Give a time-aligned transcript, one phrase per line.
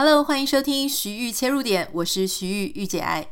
[0.00, 3.26] Hello，欢迎收听徐玉切入点，我是徐玉玉姐爱。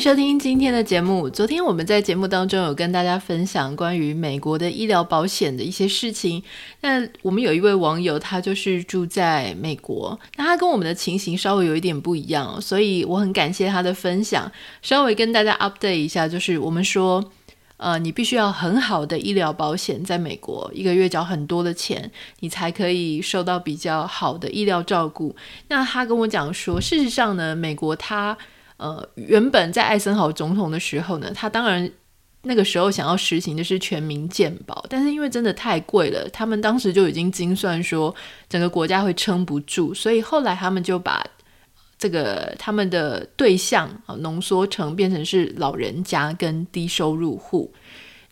[0.00, 1.28] 收听今天的节目。
[1.28, 6.42] 昨天我们在节目当中有跟大家分享关于美国的医疗保险的一些事情。
[6.80, 14.50] 那我们有一位网友，他就是住在美国，那他跟我们的情形稍微有一点不一样，所以我很感谢他的分享。
[14.80, 17.22] 稍微跟大家 update 一下，就是我们说，
[17.76, 25.36] 呃，你必须要很好的医疗保险，在美国一个月缴很多的钱，你才可以受到比较好的医疗照顾。
[25.68, 28.38] 那他跟我讲说，事实上呢，美国他。
[28.80, 31.90] 呃，原本在艾森豪总统的时候呢，他当然
[32.44, 38.14] 那个时候想要实行的是全民健保，但是因为真的太贵了，他们当时就已经精算说
[38.48, 41.22] 整个国家会撑不住，所以后来他们就把
[41.98, 47.70] 这个他们的对象啊浓缩成变成是老人家跟低收入户。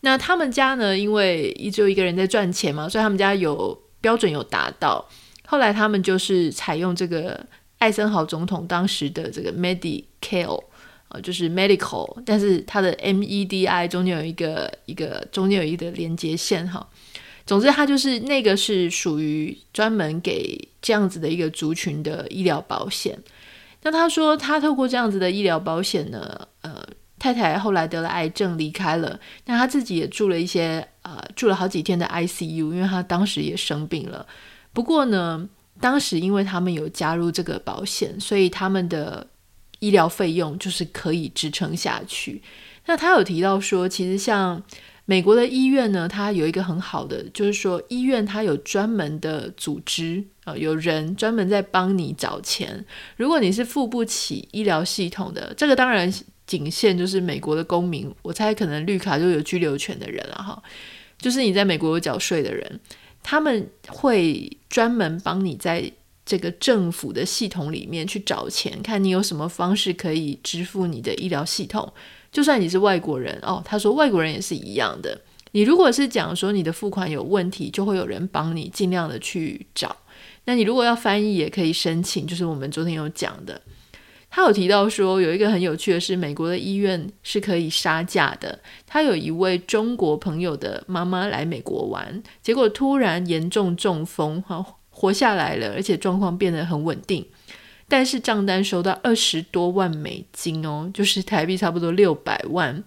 [0.01, 5.07] 那他们家呢，因为只有一个人在赚钱嘛，所以他们家有标准有达到，
[5.45, 7.45] 后来他们就是采用这个。
[7.79, 10.63] 艾森豪总统当时的这个 Medi-Cal
[11.07, 16.87] 啊，就是 medical，但是它的 M-E-D-I 中间有一个一个中间有一个连接线哈。
[17.45, 23.17] 总之，它就是那个是属于专门给这样子的一个族群的医疗保险。
[23.81, 26.85] 那他说，他透过这样子的医疗保险呢，呃，
[27.17, 34.27] 太太后来得了癌症离开了，那他自己也住了一些呃，住了好几天的 ICU，因为他当时也生病了。
[34.73, 35.47] 不过呢。
[35.79, 39.25] 当时因为他们有加入这个保险，所以他们的
[39.79, 42.41] 医疗费用就是可以支撑下去。
[42.85, 44.61] 那他有提到说，其实像
[45.05, 52.85] 美国的医院呢，它有一个很好的，就是说医院它有专门的组织啊、有人专门在帮你找钱。
[53.15, 56.11] 如果你是付不起医疗系统的，这个当然
[56.45, 60.61] 仅限就是美国的公民，我猜可能绿卡就有居留权的人了哈，
[61.17, 62.79] 就是你在美国有缴税的人。
[63.29, 65.91] 他们会专门帮你在
[66.25, 71.93] 这个政府的系统里面去找钱，看你有什么方式可以支付你的医疗系统。
[72.31, 75.21] 就算你是外国人哦，他说外国人也是一样的。
[75.51, 79.95] 你如果是讲说你的付款有问题，就会有人帮你尽量的去找。
[80.45, 83.61] 那你如果要翻译，也可以申请，就是我们昨天有讲的。
[84.31, 88.59] 他有提到说，有一个很有趣的是，美国的医院是可以杀价的。
[88.85, 97.25] 他有一位中国朋友的妈妈来美国玩，结果突然严重中风，哈，活下来了，而且状况变得很稳定。
[97.87, 102.83] 但是账单收到二十多万美金哦，就是台币差不多六百万。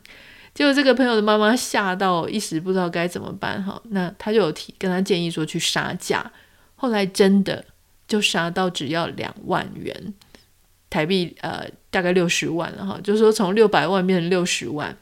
[0.54, 6.30] 结果这个朋友的妈妈吓到一时不知道该怎么办，哈，那他就有提跟他建议说去杀价，
[6.76, 7.64] 后来真的
[8.06, 10.14] 就杀到只要两万元。
[10.92, 14.94] 台币呃大概六十万了哈，就是说从六百万变成六十万。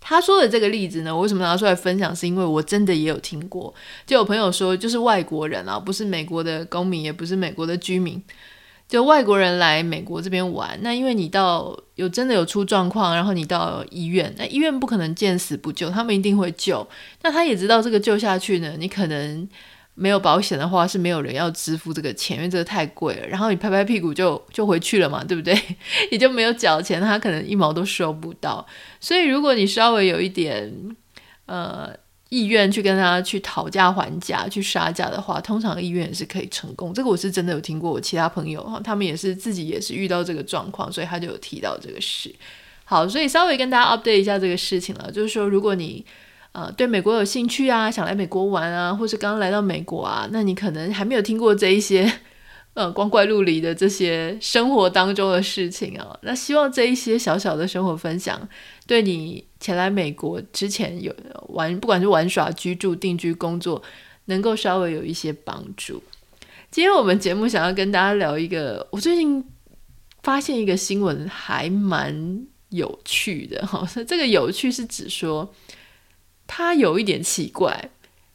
[0.00, 2.14] 他说的这个例子呢，我为什么拿出来分享？
[2.14, 3.72] 是因为我真的也有听过，
[4.04, 8.20] 就有朋友说，就是外国人啊，不是美国的公民，也不是美国的居民，
[8.88, 10.76] 就外国人来美国这边玩。
[10.82, 16.84] 那因为你到有真的有出状况，然后你到医院，那医院不可能见死不救，他们一定会救。
[17.22, 19.48] 那他也知道这个救下去呢，你可能。
[19.96, 23.26] 没有保险的话，是没有人要支付这个钱，因为这个太贵了。
[23.28, 25.56] 然后你拍拍屁股就就回去了嘛，对不对？
[26.10, 28.66] 你就没有缴钱，他可能一毛都收不到。
[28.98, 30.72] 所以如果你稍微有一点
[31.46, 31.88] 呃
[32.28, 36.92] 意愿去跟他去讨价还价、去杀价的话，通常意愿也是可以成功。
[36.92, 42.34] 这个我是真的有听过，我其他朋友哈，他们也是自己也是遇到这个状况，所以他就有提到这个事。
[42.84, 46.04] 好，所以稍微跟大家 update 一下这个事情了，就是说如果你。
[46.54, 52.08] 呃，对美国有兴趣啊，想来美国玩啊，或是刚刚来到美国啊，那你可能还没有听过这一些，
[52.74, 56.16] 呃，光怪陆离的这些生活当中的事情啊。
[56.22, 58.48] 那希望这一些小小的生活分享，
[58.86, 61.12] 对你前来美国之前有
[61.48, 63.82] 玩，不管是玩耍、居住、定居、工作，
[64.26, 66.00] 能够稍微有一些帮助。
[66.70, 69.44] 今天我们节目想要跟大家聊一个，我最近
[70.22, 73.84] 发现一个新闻，还蛮有趣的哈。
[74.06, 75.52] 这个有趣是指说。
[76.46, 77.90] 它有一点奇怪，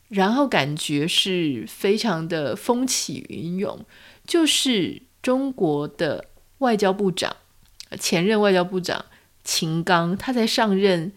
[0.08, 3.86] 然后感觉是非常的风起云涌。
[4.26, 6.26] 就是中国的
[6.60, 7.36] 外交部长，
[8.00, 9.06] 前任外交部长
[9.44, 11.12] 秦刚，他才上任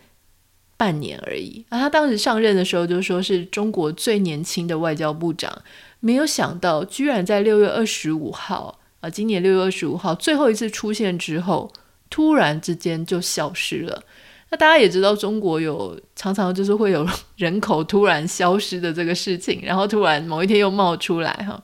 [0.77, 1.65] 半年而已。
[1.69, 5.62] 啊他当时上任的时候，就说是中国最年轻的外交部长。
[6.00, 11.73] 没有想到，居然在六月二十五号啊，今年六月二十五号最后一次出现之后，
[12.09, 14.03] 突然之间就消失了。
[14.52, 21.60] 那大家也知道，中国有常常就是会有 人口突然消失的这个事情，然后突然某一天又冒出来哈，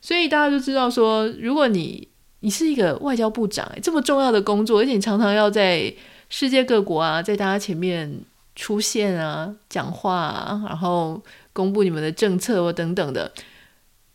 [0.00, 2.06] 所以大家就知道说，如果你
[2.38, 5.92] 你是一个外交部长，这么重要的工作，而且你常常要在
[6.30, 8.20] 世界各国啊，在大家前面
[8.54, 11.20] 出现啊，讲话啊，然后
[11.52, 13.32] 公布你们的政策或等等的。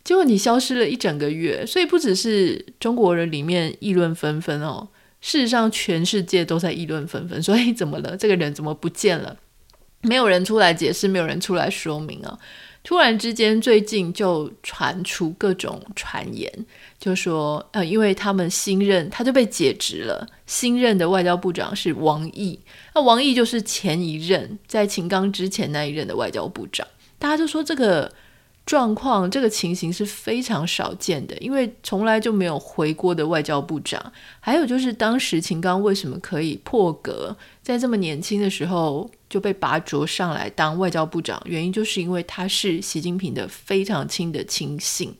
[0.05, 4.87] 结果你消失了一整个月，所以不只是中国人里面议论纷纷哦，
[5.21, 7.42] 事实上全世界都在议论纷纷。
[7.42, 8.16] 所以怎么了？
[8.18, 9.36] 这个人怎么不见了？
[10.01, 12.39] 没有人出来解释，没有人出来说明啊！
[12.83, 16.50] 突然之间，最近就传出各种传言，
[16.98, 22.57] 就说呃，因为他们新任他就被解职了，新任的外交部长是王毅，
[22.95, 26.88] 那王毅就是前一任在秦刚之前那一任的外交部长，
[27.18, 28.12] 大家就说这个。
[28.69, 34.13] 状况这个情形是非常少见的，因为从来就没有回国的外交部长。
[34.39, 45.16] 还有就是当时秦刚为什么可以破格，在这么年轻的时候就被拔擢上来当外交部长，原因就是因为他是习近平的非常亲的亲信。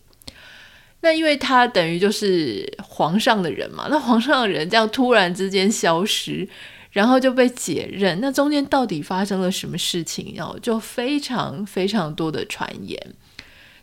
[1.02, 6.48] 那因为他等于就是皇上的人嘛，那皇上的人这样突然之间消失，
[6.92, 10.34] 然后就被解任，那中间到底发生了什么事情？
[10.36, 13.16] 然后就非常非常多的传言。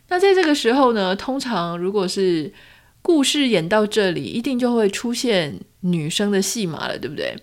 [0.09, 2.53] 那在这个时候呢，通常如果是
[3.01, 7.35] 故事演到这里，一定就会出现女生的戏码了，对不对？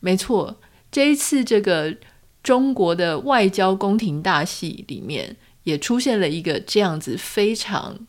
[0.00, 0.60] 没错，
[0.90, 1.96] 这一次这个
[2.42, 8.06] 中国的外交宫廷大戏里面，也出现了一个这样子非常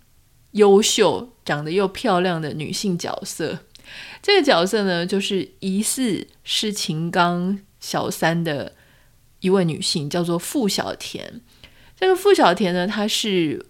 [0.51, 3.59] 优秀、长得又漂亮的女性角色。
[4.21, 8.73] 这个角色呢，就是疑似是秦刚小三的
[9.39, 11.41] 一位女性，叫做傅小田。
[11.99, 13.65] 这个傅小田呢，她是。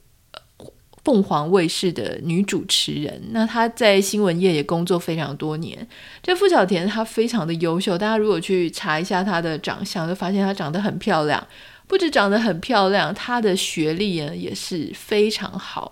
[1.03, 5.87] 凤凰卫视的女主持人，那她在新闻业也工作非常多年。
[6.21, 11.45] 这付小田她非常的优秀，大家如果去查一下她的长相，就发现她长得很漂亮。
[11.87, 15.91] 不止长得很漂亮，她的学历呢也是非常好。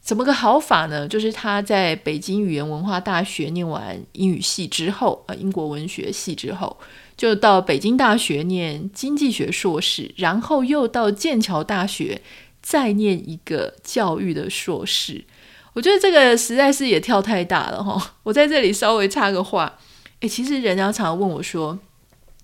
[0.00, 1.06] 怎么个好法呢？
[1.06, 6.76] 就是她在北京语言文化大学念完英语系之后，呃，英国文学系之后，
[7.16, 12.20] 就到北京大学念经济学硕士，然后又到剑桥大学。
[12.62, 15.24] 再念一个教育的硕士，
[15.72, 18.12] 我觉得这个实在是也跳太大了哈。
[18.22, 19.78] 我在这里稍微插个话，
[20.20, 21.78] 诶，其实人家常常问我说，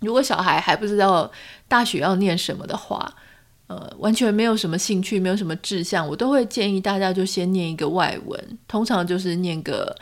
[0.01, 1.31] 如果小孩还不知道
[1.69, 3.15] 大学要念什么的话，
[3.67, 9.95] 呃，完全没有什么兴趣，没有什么志向，我都会建议大家就先念一个外文，通常就是念个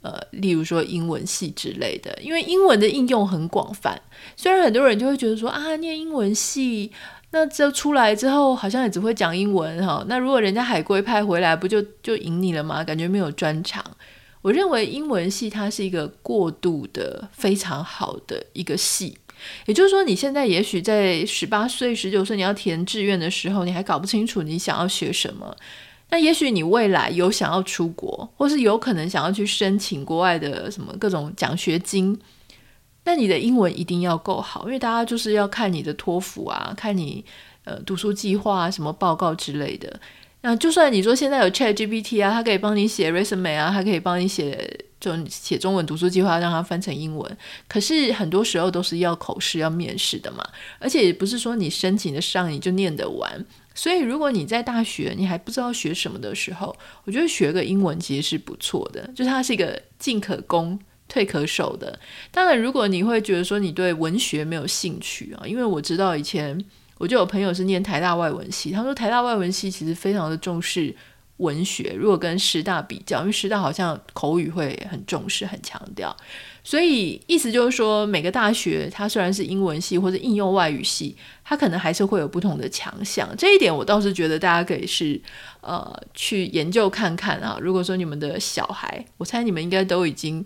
[0.00, 4.00] 呃，例如说英文系之类的，因为英文的应用很广泛。
[4.34, 6.90] 虽然很多人就会觉得说啊，念英文系。
[7.30, 10.02] 那这出来之后，好像也只会讲英文哈。
[10.08, 12.82] 那如果人家海归派回来，不就就赢你了吗？
[12.82, 13.84] 感觉没有专长。
[14.40, 19.18] 我认为英文系它是一个过渡的非常好的一个系。
[19.66, 25.54] 也就是说，你现在也许在十八岁、十九岁，你要填志愿的时候，你还搞不清楚你想要学什么。
[26.10, 32.18] 那也许你未来有想要出国，或是有可能想要去申请国外的什么各种奖学金。
[33.08, 37.24] 那你的英文一定要够好，因为大家就是要看你的托福啊，看你
[37.64, 39.98] 呃读书计划啊，什么报告之类的。
[40.42, 47.38] 那就算你说现在有 ChatGPT 啊，它可以帮你写 resume 啊，它可以帮你写就写中文读书计划，让它翻成英文。
[47.66, 50.46] 可是很多时候都是要口试、要面试的嘛，
[50.78, 53.42] 而且也不是说你申请的上你就念得完。
[53.74, 60.78] 所以如果你在大学你还不知道学什么的时候，我觉得学个英文其实是不错的，就是它是一个进可攻。
[61.08, 61.98] 退可守的。
[62.30, 66.62] 当然，如果你会觉得说你对文学没有兴趣啊，因为我知道以前
[66.98, 70.94] 我就有朋友是念台大外文系，他说台大外文系其实非常的重视
[71.38, 76.14] 文学，如果跟师大比较，因为师大好像口语会很重视、很强调，
[76.64, 83.28] 所以意思就是说，每个大学它虽然是英文系或者应用外语系，它可能还是会有不同的强项。
[83.38, 85.20] 这一点我倒是觉得大家可以是
[85.60, 87.56] 呃去研究看看啊。
[87.60, 90.44] 如果说你们的小孩，我猜你们应该都已经。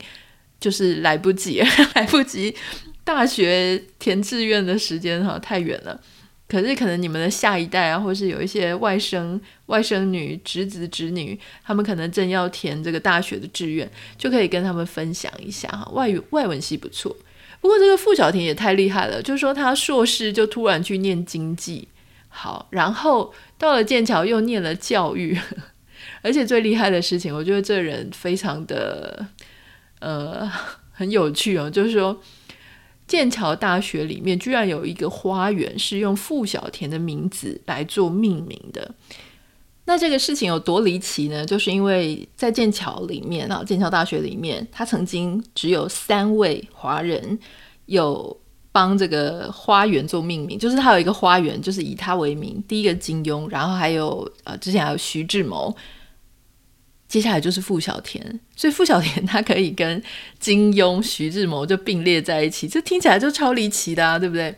[0.63, 1.61] 就是来不及，
[1.97, 2.55] 来不及，
[3.03, 6.01] 大学填志愿的时间哈太远了。
[6.49, 15.91] 可是可能你们的下一代啊，或是有一些外甥、外甥女、侄子、侄女，他们可能正要填这个大学的志愿，就可以跟他们分享一下哈。
[15.93, 17.17] 外语外文系不错，
[17.61, 21.89] 不过这个傅小婷也太厉害了，就是说他硕士就突然去念经济，
[22.29, 25.37] 好，然后到了剑桥又念了教育，
[26.23, 29.27] 而且最厉害的事情，我觉得这人非常的。
[30.03, 30.51] 呃，
[30.91, 32.21] 很有趣哦， 就是说，
[33.07, 38.95] 剑桥大学里面居然有一个花园是用傅小田的名字来做命名的。
[39.85, 41.45] 那这个事情有多离奇呢？
[41.45, 47.39] 就是因为在剑桥里面啊，剑桥大学里面，他曾经只有三位华人
[47.87, 48.37] 有
[48.71, 52.63] 帮这个花园做命名，就是他有一个花园，就是以他为名。
[52.67, 55.73] 第一个金庸，然后还有呃，之前还有徐志摩。
[57.13, 60.03] 接下来就是傅小田，所以傅小田他可以跟
[60.41, 64.55] 金庸、徐志摩就并列在一起，这听起来就超离奇的啊，对不对？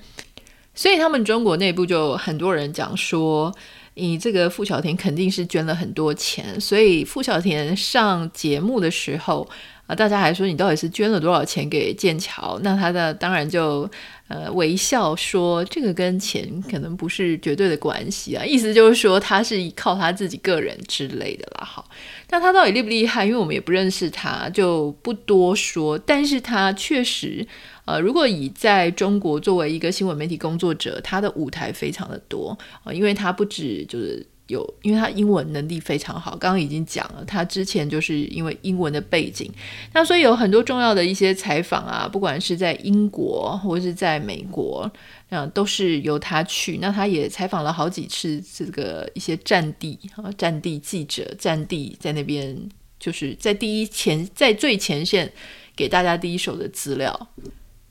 [0.73, 3.53] 所以他们中国内部就很多人讲说，
[3.95, 9.51] 你这个傅小田肯定是捐了很多钱，所以傅小田上节目的时候
[9.87, 12.59] 啊，大家还说你到底是捐了多少钱给剑桥？
[12.63, 13.91] 那他的当然就。
[14.27, 21.63] 呃，微笑说这个跟钱可能不是绝对的关系啊，意思就是说他是靠他自己个人之类的啦。
[21.63, 21.87] 好，
[22.31, 23.27] 那他到底厉不厉害？
[23.27, 25.99] 因为我们也不认识他，就不多说。
[25.99, 27.47] 但是他确实，
[27.85, 34.27] 呃，如果以在中国作为一个新闻媒体工作者，他的舞台非常的多啊，因为他不止就是。
[34.49, 39.51] 有，因为他英文能力非常好，刚刚已经讲了，他之前就是因为英文的背景，
[39.93, 44.91] 那所以有很多重要的一些采访啊，不管是在英国或是在美国，
[45.31, 46.79] 啊，都是由他去。
[46.81, 52.57] 那他也采访了好几次这个一些战地啊，战地记者，战地在那边，
[53.01, 55.33] 就是在第一前，在最前线
[55.75, 57.29] 给大家第一手的资料。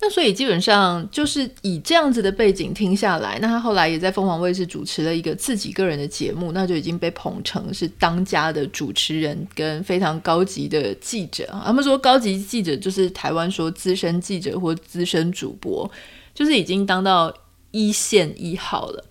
[0.06, 11.48] 那所以基本上就是以这样子的背景听下来，那他后来也在凤凰卫视主持了一个自己个人的节目，那就已经被捧成是当家的主持人跟非常高级的记者。
[11.64, 15.90] 他们说高级记者就是台湾说资深记者或资深主播，
[16.34, 17.34] 就是已经当到
[17.72, 19.06] 一线一号了。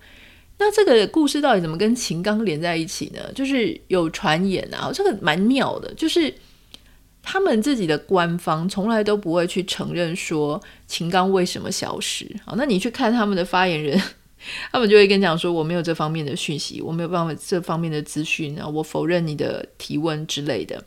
[0.58, 3.32] 那这个故事到底怎么跟秦刚连在一起呢？
[3.34, 6.34] 就是有传言啊，这个蛮妙的，就是。
[7.23, 12.29] 他们自己的官方从来都不会去承认说秦刚为什么消失。
[12.45, 14.00] 好，那你去看他们的发言人，
[14.73, 20.83] 他们就会跟你讲说我没有这方面的讯息，我没有办法这方面的资讯啊，我否认你的提问之类的，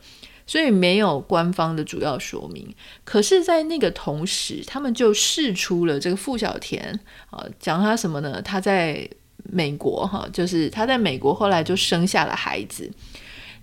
[0.46, 2.74] 所以没有官方的主要说明。
[3.02, 7.00] 可是，在那个同时，他们就释出了这个傅小田
[7.30, 8.42] 啊，讲他什么呢？
[8.42, 9.08] 他在
[9.42, 12.90] 美国哈，就是他在美国后来就生下了孩子。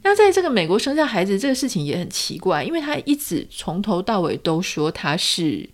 [0.06, 5.68] 那在这个美国生下孩子这个事情也很奇怪，因为他一直从头到尾都说他是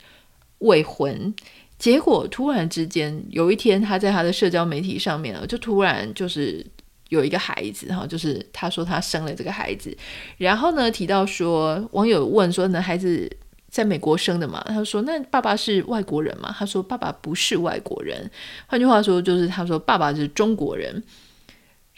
[0.59, 1.33] 未婚，
[1.79, 6.63] 结果突然之间有一天他在他的社交媒体上面就突然就是
[7.09, 9.97] 有一个孩子哈，就是他说他生了这个孩子，
[10.37, 13.27] 然后呢提到说网友问说那孩子
[13.67, 14.63] 在美国生的嘛？
[14.67, 16.55] 他说那爸爸是外国人吗？
[16.57, 18.29] 他说爸爸不是外国人，
[18.67, 21.03] 换句话说就是他说爸爸是中国人。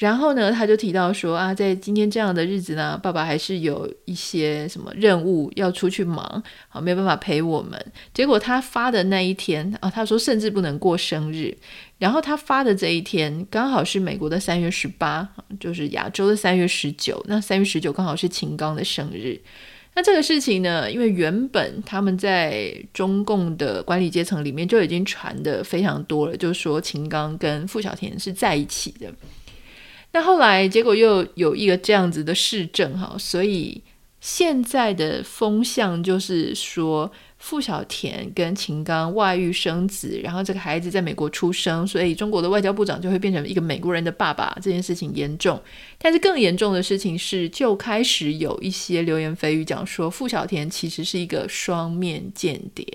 [0.02, 7.80] 然后呢，他就提到说啊，在今天这样的日子呢，爸爸还是有一些什么任务要出去忙，好，没有办法陪我们。
[8.12, 11.56] 结果他发的那一天啊，他说甚至不能过生日。
[12.00, 15.30] 然后他发的这一天刚好是美国的三月十八，
[15.60, 17.24] 就是亚洲的三月十九。
[17.28, 19.40] 那三月十九刚好是秦刚的生日。
[19.94, 29.14] 那这个事情呢，因为原本他们在中共的管理阶层里面就已经传得非常多了，就是说秦刚跟傅小田是在一起的。
[30.14, 33.82] 那后来结果又有一个这样子的事政哈，所以
[34.20, 45.60] 现在的风向就是说傅小田跟秦刚外遇生子，然后这个孩子在美国出生，所以中国的外交部长就会变成一个美国人的爸爸，这件事情严重。
[45.98, 52.86] 但是更严重的事情是，就开始有一些流言蜚语讲说傅小田其实是一个双面间谍。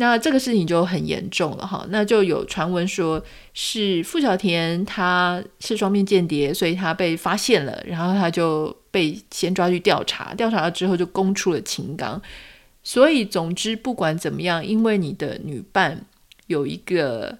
[0.00, 3.20] 那这个事情就很严重了哈，那就有传闻说
[3.52, 12.22] 是傅小田他是双面间谍，所以他被发现了，然后他就被先抓去调查，调查了之后就供出了秦刚。
[12.84, 16.06] 所以总之不管怎么样，因为你的女伴
[16.46, 17.36] 有一个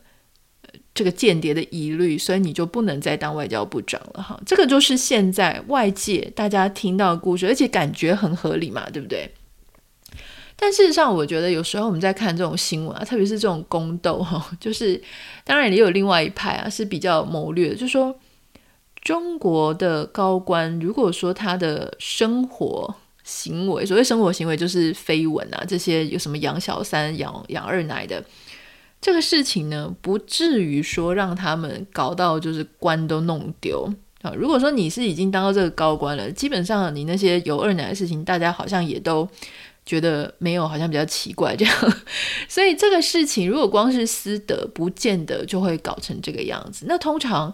[0.93, 4.39] 这个间谍的疑虑，所以你就不能再当外交部长了哈。
[4.45, 9.31] 这个就是现在外界大家听到的故事，而且感觉很合理嘛，对不对？
[10.61, 15.01] 但事实上，我觉得有时候我们在看这种新闻啊，特别是这种宫斗哈， 就是
[15.45, 18.13] 当然也有另外一派啊是比较谋略的，就说
[19.01, 28.23] 中国的高官如果说他的生活行为，所谓生活行为就是绯闻啊，这些有什么养小三、养养二奶的
[29.01, 33.89] 这个事情呢，不至于说让他们搞到就是官都弄丢
[34.23, 34.33] 啊。
[34.37, 39.29] 如果说你是已经当到这个高官了，基本上你那些有二奶的事情，大家好像也都。
[39.89, 41.75] 觉得没有，好像比较奇怪这样，
[42.47, 46.85] 所以这个事情如果光是私德，不见得就会搞成这个样子。
[46.87, 47.51] 那通常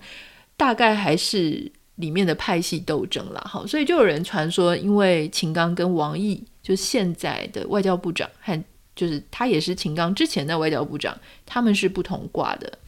[0.57, 8.64] 大概还是里面的派系斗争啦，好，所以就有人传说，因为秦刚跟王毅，就现在的外交部长，和
[8.97, 12.79] 就是他也是秦刚之前的外交部长，他们是不同挂的。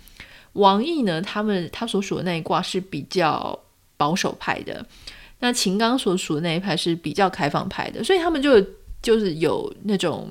[0.54, 3.56] 王毅呢，他们他所属的那一挂是比较
[3.96, 4.84] 保守派的，
[5.38, 8.60] 那秦刚所属的那一派是比较开放派的，所以他们就。
[9.02, 10.28] 就是有那种，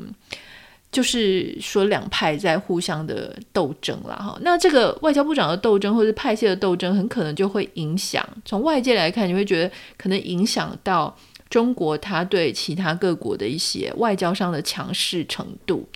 [0.92, 4.38] 就是说两派在互相的斗争了哈。
[4.42, 11.16] 那这个外交部长的斗争或者派系的斗争，很可能就会影响，从外界来看，你会觉得可能影响到
[11.50, 15.88] 中国他对其他各国的一些外交上的强势程度。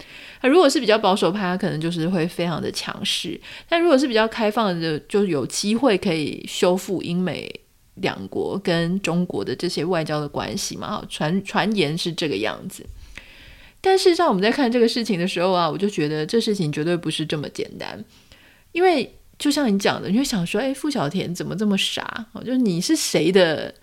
[0.41, 7.49] 那如果是比较保守派，他可能就是会非常的强势；但如果是比较开放的，就有机会可以修复英美
[8.01, 11.05] 两国跟中国的这些外交的关系嘛。
[11.09, 12.85] 传传言是这个样子，
[13.81, 18.03] 但事实上我们在看这个事情的时候啊，我就觉得这事情绝对不是这么简单，
[18.71, 22.25] 因为就像你讲的，你就想说，哎，付小田怎么这么傻？
[22.45, 23.73] 就是你是谁的？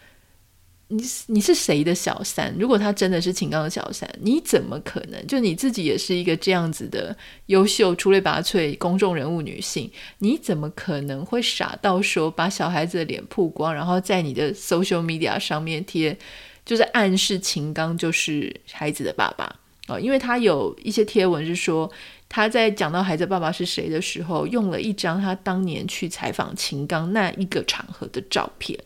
[0.89, 2.55] 你你是谁的小三？
[2.57, 5.27] 如果他真的是秦刚的小三，你怎么可能？
[5.27, 7.17] 就你自己也是一个这样子的
[7.47, 16.17] 优秀、出类拔萃公众人物女性，你怎么可能会傻到说把小孩子的脸曝光，然后在你的 social media 上面贴，
[16.65, 19.57] 就是暗示秦刚就是孩子的爸爸
[19.89, 19.99] 哦？
[19.99, 21.91] 因为他有一些贴文是说
[22.29, 28.79] 他在讲到孩子爸爸是谁的时候，用了一张他当年去采访秦刚那一个场合的照片。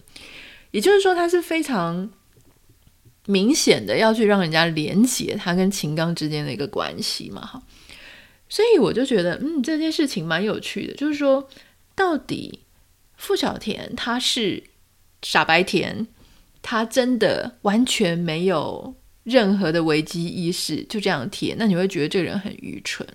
[0.70, 2.10] 也就是说，他是非常
[3.26, 7.62] 明显的要去让人家连结他跟秦刚之间的一个关系嘛，哈。
[8.48, 10.94] 所以我就觉得，嗯，这件事情蛮有趣的。
[10.94, 11.48] 就是说，
[11.94, 12.60] 到底
[13.16, 14.62] 傅小田他是
[15.22, 16.06] 傻白甜，
[16.62, 23.06] 他真的完全没有任何的危机意识，就这样贴，那你会觉得这个人很愚蠢，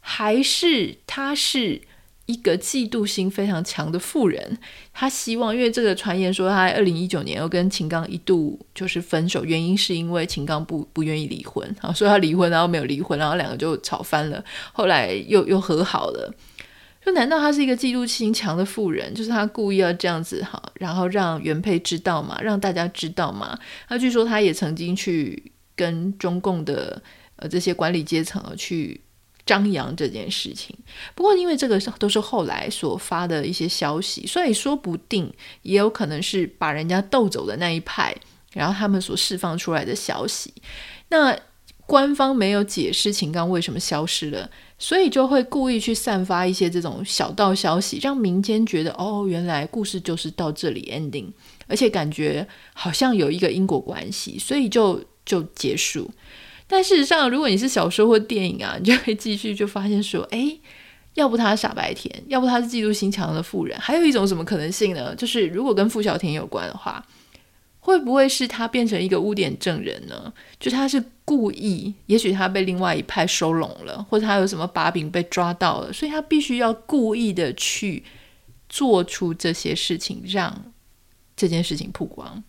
[0.00, 1.82] 还是他是？
[2.26, 4.56] 一个嫉妒心非常强的妇人，
[4.92, 16.32] 她希望，因为这个传言说，她二零一九年又跟秦刚一度就是分手，原因是因为秦刚不不愿意离婚，啊，说他离婚，然后没有离婚，然后两个就吵翻了，后来又又和好了。
[17.04, 19.12] 就难道他是一个嫉妒心强的妇人？
[19.12, 23.58] 就是他故意要这样子哈，然后让原配知道嘛，让大家知道嘛。
[23.88, 27.02] 那据说他也曾经去跟中共的
[27.36, 29.00] 呃这些管理阶层去。
[29.44, 30.76] 张扬这件事情，
[31.14, 35.32] 不过因为这个都是后来所发的一些消息，所以说不定
[35.62, 38.14] 也有可能是把人家斗走的那一派，
[38.52, 40.54] 然后他们所释放出来的消息。
[41.08, 41.36] 那
[41.84, 51.30] 官方没有解释秦刚为什么消失了，所以就会故意去散发一些这种小道消息，让民间觉得哦，原来故事就是到这里 ending，
[51.66, 56.08] 而且感觉好像有一个因果关系，所以就就结束。
[56.72, 60.58] 但事实上，如果你是小说或电影啊，你就会继续就发现说，诶，
[61.12, 65.14] 要不他傻白甜，要不他是嫉妒心强的妇人，还有一种什么可能性呢？
[65.14, 67.06] 就是如果跟傅小田有关的话，
[67.80, 70.32] 会不会是他变成一个污点证人呢？
[70.58, 78.02] 就他是故意，也许他被另外一派收拢了，或者他有什么把柄被抓到了，所以他必须要故意的去
[78.70, 80.72] 做出这些事情，让
[81.36, 82.42] 这件事情曝光。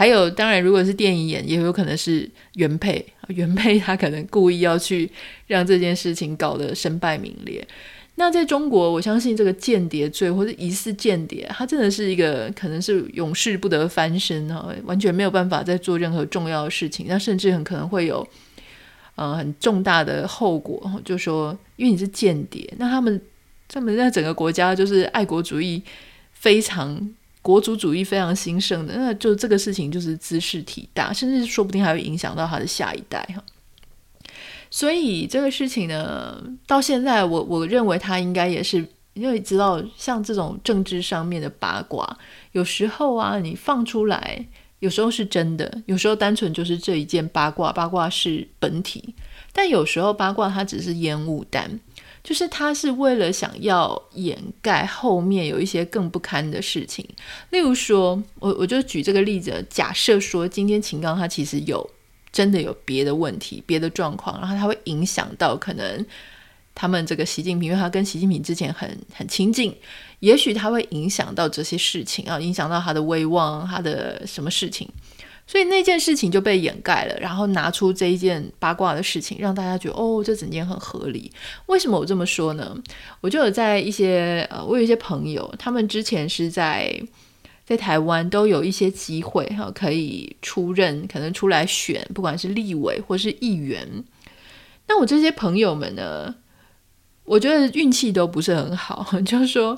[0.00, 3.04] 还有，当然，如果是电影演，也有可能是原配。
[3.28, 5.10] 原配他可能故意要去
[5.46, 7.62] 让这件事情搞得身败名裂。
[8.14, 17.04] 那在中国，我相信这个间谍罪或者疑似间谍，他真的是一个可能是永世不得翻身哈，完全没有办法再做任何重要的事情。
[17.06, 18.26] 那甚至很可能会有
[19.16, 23.20] 呃很重大的后果，就说因为你是间谍，那他们
[23.68, 25.82] 他们在整个国家就是爱国主义
[26.32, 27.14] 非常。
[27.42, 33.42] 国族主义非常兴盛的，那就这个事情就是兹事体大，甚至说不定还会影响到他的下一代哈。
[34.70, 42.18] 所以这个事情呢，到现在我我认为他应该也是，因为知道像这种政治上面的八卦，
[42.52, 44.46] 有时候啊，你放出来，
[44.78, 49.14] 有时候是真的，有时候单纯就是这一件八卦，八卦是本体，
[49.52, 51.80] 但有时候八卦它只是烟雾弹。
[52.22, 57.06] 就是他是为了想要掩盖后面有一些更不堪的事情，
[57.50, 61.88] 例如说，我我就举这个例子，假设说今天秦刚他其实有
[62.30, 66.06] 真的有别的问题、别的状况，然后他会影响到可能
[66.74, 69.74] 他们这个习近平，因为他跟习近平之前很很亲近，
[70.20, 74.88] 也许他会影响到这些事情啊，影响到他的威望，他的什么事情。
[75.50, 81.28] 所以那件事情就被掩盖了，然后拿出这一件八卦的事情，让大家觉得哦，这整件很合理。
[81.66, 82.80] 为什么我这么说呢？
[83.20, 87.02] 我就有在一些呃，我有一些朋友，他们之前是在
[87.64, 94.04] 在台湾都有一些机会哈，可以出任，可能出来选，不管是立委或是议员。
[94.86, 96.32] 那我这些朋友们呢，
[97.24, 99.76] 我觉得运气都不是很好， 就是说。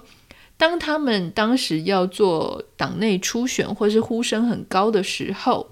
[0.56, 5.68] 当他们当时要做党内初选或是呼声很高的时候，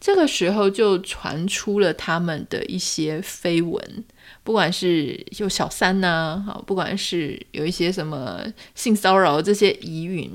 [0.00, 4.04] 这个时候就传出了他们的一些绯闻，
[4.42, 8.42] 不管是有小三呐、啊，不管是有一些什么
[8.74, 10.30] 性骚扰这些疑云，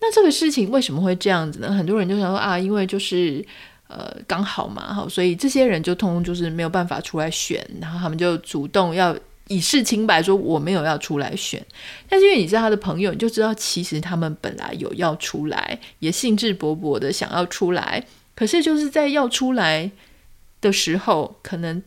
[0.00, 1.70] 那这个事情为什么会这样子呢？
[1.72, 3.44] 很多人就想说啊，因为就是
[3.88, 9.14] 呃刚好嘛，好，所以这些人就通通就是没有办法出来选，然后他们就主动要
[9.50, 11.60] 以示清白，说我没有要出来选。
[12.08, 19.90] 但是因为你是他的朋友，你就知道其实他们本来有要出来，也兴致勃勃的想要出来，可是就是在要出来
[20.60, 21.82] 的时候，可能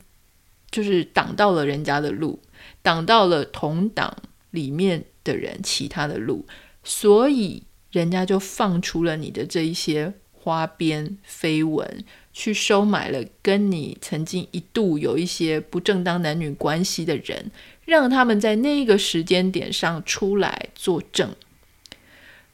[0.70, 2.42] 就是挡到了人家的路，
[2.82, 4.14] 挡到了同党
[4.52, 6.46] 里面的人其他的路，
[6.84, 12.04] 所以人家就放出了你的这一些花边绯闻，
[12.34, 17.50] 去收买了跟你曾经一度有一些不正当男女关系的人，
[17.86, 21.34] 让他们在那个时间点上出来作证。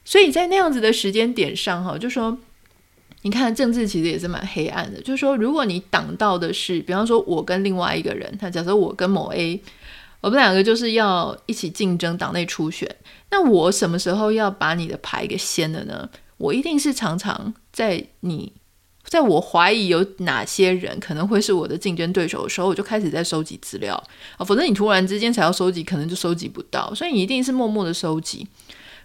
[0.04, 2.38] 所以在那样子的时间点上，哈，就说
[3.22, 9.60] 你看政治其实也是蛮黑暗的，就是说如果你挡到的是，比方说我跟另外一个人，他假设我跟某 A。
[10.22, 12.86] 我们两个就是要一起竞争党内初选，
[13.30, 16.10] 那我什么时候要把你的牌给掀了呢？
[16.40, 18.54] 我一定是常常在你，
[19.04, 23.94] 在我怀疑有哪些人可能会是我的竞争对手的时候，我就开始在收集资料
[24.38, 28.48] 啊，否则你突然之间才要收集，可能就收集不到，所以你一定是默默的收集。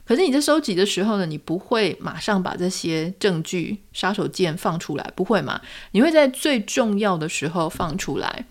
[0.06, 5.60] 可是你在收集的时候呢，你不会马上把这些证据、杀手锏放出来，不会嘛？
[5.92, 8.46] 你会在最重要的时候放出来。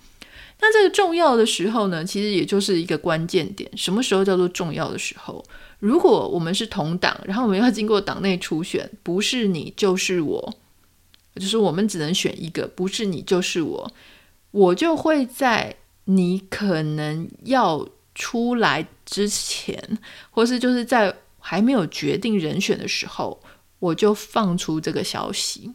[0.60, 3.70] 那这个重要的时候呢，其实也就是一个关键点。
[3.76, 5.44] 什么时候叫做重要的时候？
[5.84, 10.54] 如果我们是同党，然后我们要经过党内初选，不是你就是我，
[11.34, 13.92] 就是我们只能选一个，不是你就是我，
[14.50, 19.98] 我就会在你可能要出来之前，
[20.30, 23.38] 或是就是在还没有决定人选的时候，
[23.78, 25.70] 我就放出这个消息。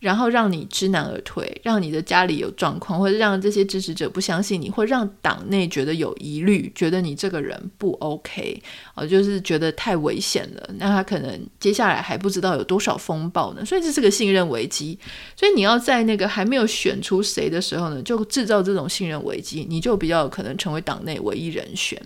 [0.00, 8.62] 然后让你知难而退，让你的家里有状况，或者让这些支持者不相信你，或让党内觉得有疑虑，觉得你这个人不 OK，
[8.94, 10.70] 哦，就是觉得太危险了。
[10.78, 14.98] 那他可能接下来还不知道有多少风暴呢，所以这是个信任危机。
[15.36, 22.00] 所以你要在那个还没有选出谁的时候呢，就制造这种信任危机，你就比较有可能成为党内唯一人选。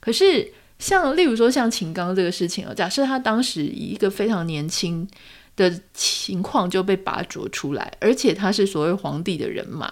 [0.00, 5.08] 可是像例如说像秦刚这个事情啊，假设他当时以一个非常年轻。
[5.56, 9.90] 的情况就被拔擢出来，而且他是所谓皇帝的人马。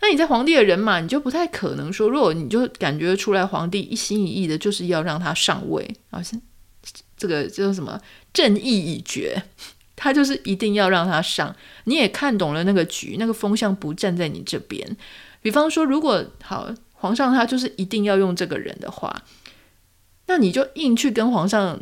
[0.00, 6.40] 那你在皇帝的人马，你就不太可能说，如果你就感觉出来皇帝一心一意的就是要让他上位，好像
[7.16, 8.00] 这个叫什么
[8.32, 9.42] 正义已决，
[9.96, 11.54] 他就是一定要让他上。
[11.84, 14.96] 你也看懂了那个局，那个风向不站在你这边。
[15.40, 19.22] 比方说，如果好皇上他就是一定要用这个人的话，
[20.26, 21.80] 那你就硬去跟皇上。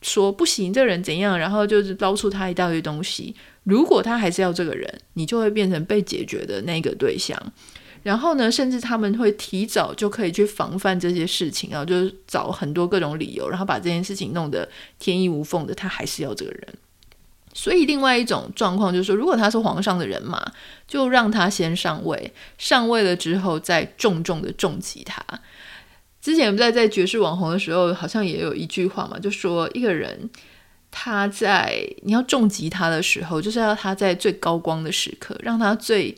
[0.00, 1.38] 说不行，这个人怎样？
[1.38, 3.34] 然后就是捞出他一大堆东西。
[3.64, 7.36] 如果他还是要这个人，你就会变成被解决的那个对象。
[8.04, 15.74] 然后呢，甚至他们会提早就可以去防范这些事情啊，就是找很多各种理由，然后把这件事情弄得天衣无缝的。
[15.74, 16.68] 他还是要这个人。
[17.52, 20.40] 所以，另外一种状况就是说，如果他是皇上的人嘛，
[20.86, 25.20] 就让他先上位，上位了之后再重重的重击他。
[26.20, 30.28] 之前我们在在爵士网红的时候，好像也有一句话嘛，就说一个人
[30.90, 36.16] 他在你要重击他的时候，就是要他在最高光的时刻，让他最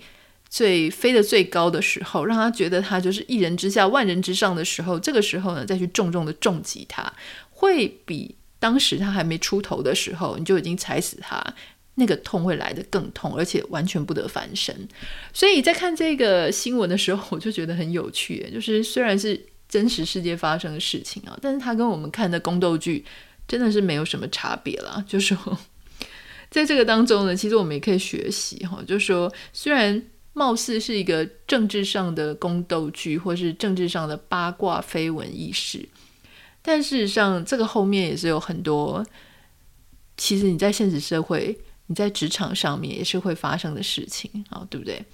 [0.48, 7.12] 最飞得最高的时候，让他觉得他就是一人之下万人之上的时候，这个时候呢，再去重重的重击他，
[7.50, 11.44] 会比当时他还没出头的时候，你就已经踩死他，
[11.96, 14.88] 那个痛会来得更痛，而且完全不得翻身。
[15.32, 19.46] 所以在看这个新闻的时候，我就觉得很有趣，就是虽然是。
[19.70, 23.02] 真实世界发生的事情啊，但是它跟我们看的宫斗剧
[23.48, 25.02] 真的是没有什么差别啦。
[25.08, 25.58] 就是说，
[26.50, 30.02] 在这个当中呢，其实我们也可以学习哈，就是说，虽然
[30.32, 35.88] 貌似是一个政治上的宫斗剧，或是政治上的八卦绯闻軼事，
[36.60, 39.06] 但事实上，这个后面也是有很多，
[40.16, 41.56] 其实你在现实社会、
[41.86, 45.04] 你在职场上面也是会发生的事情啊，对不对？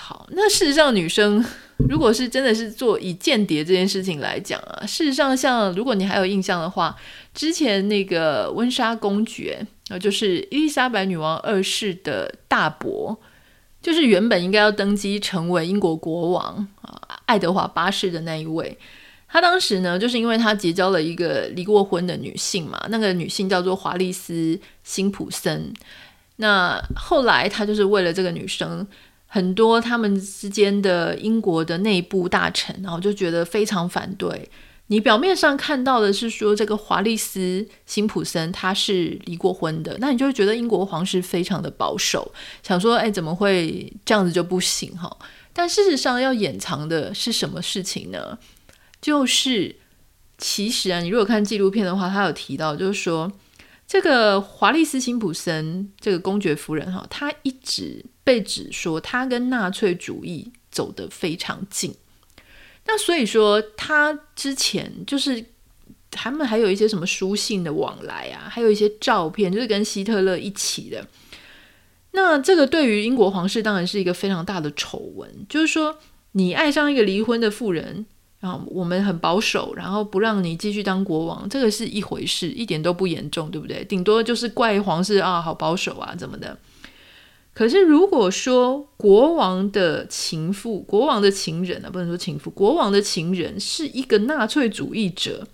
[0.00, 1.44] 好，那事实上，女生
[1.88, 6.96] 如果是真的是做以间谍这件事情来讲啊，事实上，像如果你还有印象的话，
[7.34, 13.18] 之前那个温莎公爵啊，就是伊丽莎白女王二世的大伯，
[13.82, 18.78] 就是原本应该要登基成为英国国王啊，爱德华八世的那一位，
[19.28, 24.32] 他当时呢，就是因为他结交了一个离过婚的女性嘛，那个女性叫做华丽丝·
[24.84, 25.74] 辛普森，
[26.36, 28.86] 那后来他就是为了这个女生。
[29.28, 34.50] 很多他们之间的英国的内部大臣，然后就觉得非常反对。
[34.86, 45.14] 你表面上看到的是说这个华丽斯辛普森他是离过婚的，那你就会觉得英国皇室非常的保守，想说哎，怎么会这样子就不行哈？
[45.52, 48.38] 但事实上要掩藏的是什么事情呢？
[49.00, 49.76] 就是
[50.38, 53.30] 其实啊，你如果看纪录片的话，他有提到就是说。
[53.86, 61.94] 这个华丽斯辛普森这个公爵夫人哈，她一直被指说他跟纳粹主义走得非常近。
[62.84, 65.42] 那所以说，他之前就是
[66.10, 71.06] 他们还有一些什么书信的往来啊，还有一些照片，就是跟希特勒一起的。
[72.10, 75.98] 那这个对于英国皇室当然是一个非常大的丑闻，就是说
[76.32, 78.04] 你爱上一个离婚的妇人。
[78.40, 83.84] 然后我们很保守，然后不让你继续当国王，这个是一回事，一点都不严重，对不对？
[83.86, 86.56] 顶多就是怪皇室啊，好保守啊，怎么的？
[87.58, 95.44] 可是如果说国王的情妇、国王的情人啊，不能说情妇，国王的情人是一个纳粹主义者，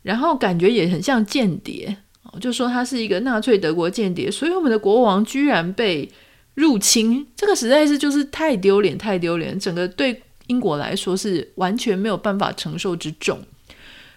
[0.00, 1.94] 然后感觉也很像间谍，
[2.40, 6.10] 就说他是一个纳粹德国间谍，所以我们的国王居然被
[6.54, 10.22] 入侵，这个实在是就是太丢脸，太丢脸，整个对。
[10.46, 13.42] 英国来说是完全没有办法承受之重，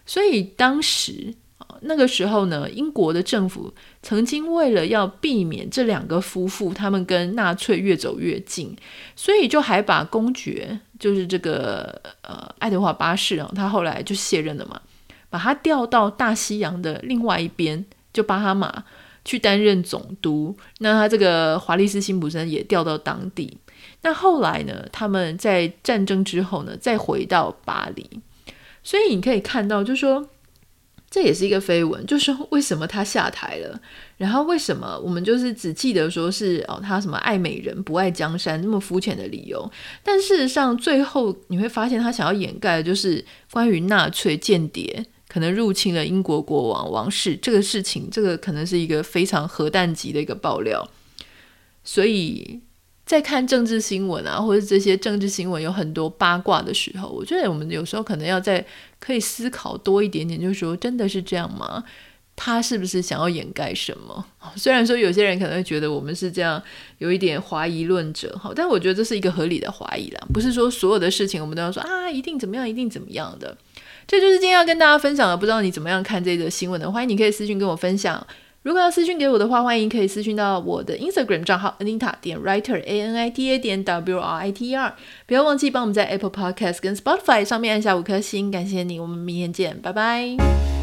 [0.05, 1.33] 所以当时
[1.81, 8.75] 那个时候呢，英国的政府曾经为了要避免这两个夫妇他们跟纳粹越走越近，
[9.15, 14.81] 所以就还把公爵，就是这个呃爱德华八世啊，他后来就卸任了嘛，
[15.29, 18.83] 把他调到大西洋的另外一边，就巴哈马
[19.23, 20.55] 去担任总督。
[20.79, 23.57] 那他这个华丽斯辛普森也调到当地。
[24.01, 24.85] 那后来呢？
[24.91, 28.21] 他们在战争之后呢，再回到巴黎。
[28.81, 30.27] 所以你可以看到，就是说
[31.09, 33.81] 这也是一个绯闻，就是说为什么他下台了？
[34.17, 39.71] 然后为什么我们就是只记得说是哦，他什么爱美人不爱江山那么肤浅的理由？
[40.03, 50.87] 但事实上，最后你会发现他想要掩盖的就是关于纳粹间谍可能入侵了英国国王王室这个事情，这个可能是一个非常核弹级的一个爆料。
[51.83, 52.61] 所以。
[53.09, 58.63] 在看政治新闻啊，或者这些政治新闻有很多八卦的时候，我觉得我们有时候可能要在
[58.99, 61.83] 可以思考多一点点，就是说真的是这样吗？
[62.35, 64.23] 他是不是想要掩盖什么？
[64.55, 66.61] 虽然说有些人可能会觉得我们是这样
[66.99, 73.57] 有一点怀疑论者，哈，但我觉得这是一个合理的怀疑啦，不是说所有的事情我们都要说啊，一定怎么样，一定怎么样的。
[74.05, 76.91] 这就是今天要跟大家分享的，不知道你怎么样看这则新闻的？
[76.91, 78.27] 欢迎你可以私信跟我分享。
[78.69, 84.69] 如果要私讯给我的话，欢迎可以私讯到我的 Instagram 账号 Anita 点 Writer A N I T A 点 W R I T
[84.69, 84.93] E R。
[85.25, 88.99] 不要忘记帮我们在 Apple Podcast 跟 Spotify 上面按下五颗星，感谢你。
[88.99, 90.78] 我们明天见，拜拜。